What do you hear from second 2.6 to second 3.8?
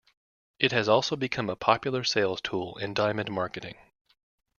in diamond marketing.